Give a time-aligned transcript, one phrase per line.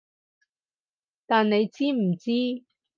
[1.27, 2.31] 但你知唔知？